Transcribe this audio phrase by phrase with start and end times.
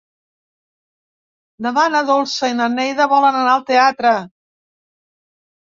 [1.67, 4.17] Demà na Dolça i na Neida volen anar al teatre.